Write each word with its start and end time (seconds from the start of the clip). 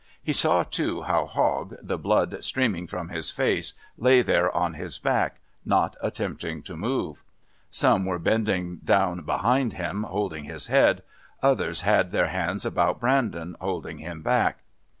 He 0.23 0.33
saw, 0.33 0.63
too, 0.63 1.03
how 1.03 1.27
Hogg, 1.27 1.75
the 1.79 1.95
blood 1.99 2.43
streaming 2.43 2.87
from 2.87 3.09
his 3.09 3.29
face, 3.29 3.75
lay 3.99 4.23
there 4.23 4.49
on 4.51 4.73
his 4.73 4.97
back, 4.97 5.39
not 5.63 5.95
attempting 6.01 6.63
to 6.63 6.75
move. 6.75 7.21
Some 7.69 8.05
were 8.05 8.17
bending 8.17 8.77
down 8.77 9.21
behind 9.21 9.73
him, 9.73 10.01
holding 10.01 10.45
his 10.45 10.69
head, 10.69 11.03
others 11.43 11.81
had 11.81 12.11
their 12.11 12.29
hands 12.29 12.65
about 12.65 12.99
Brandon, 12.99 13.55
holding 13.59 13.99
him 13.99 14.23
back. 14.23 14.63